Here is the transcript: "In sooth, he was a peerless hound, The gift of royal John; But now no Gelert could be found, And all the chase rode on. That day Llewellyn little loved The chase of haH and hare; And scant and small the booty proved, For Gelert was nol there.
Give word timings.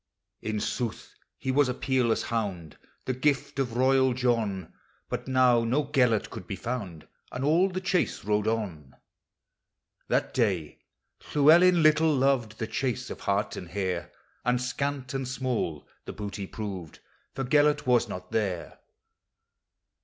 "In 0.51 0.59
sooth, 0.59 1.13
he 1.37 1.51
was 1.51 1.69
a 1.69 1.75
peerless 1.75 2.23
hound, 2.23 2.75
The 3.05 3.13
gift 3.13 3.59
of 3.59 3.77
royal 3.77 4.15
John; 4.15 4.73
But 5.09 5.27
now 5.27 5.63
no 5.63 5.83
Gelert 5.85 6.31
could 6.31 6.47
be 6.47 6.55
found, 6.55 7.07
And 7.31 7.45
all 7.45 7.69
the 7.69 7.81
chase 7.81 8.23
rode 8.23 8.47
on. 8.47 8.95
That 10.07 10.33
day 10.33 10.79
Llewellyn 11.35 11.83
little 11.83 12.15
loved 12.15 12.57
The 12.57 12.65
chase 12.65 13.11
of 13.11 13.19
haH 13.21 13.51
and 13.55 13.69
hare; 13.69 14.11
And 14.43 14.59
scant 14.59 15.13
and 15.13 15.27
small 15.27 15.87
the 16.05 16.13
booty 16.13 16.47
proved, 16.47 16.97
For 17.35 17.43
Gelert 17.43 17.85
was 17.85 18.09
nol 18.09 18.25
there. 18.31 18.79